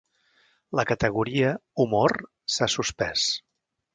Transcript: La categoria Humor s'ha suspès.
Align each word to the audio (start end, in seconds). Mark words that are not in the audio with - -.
La 0.79 0.85
categoria 0.91 1.51
Humor 1.85 2.15
s'ha 2.57 2.71
suspès. 2.79 3.29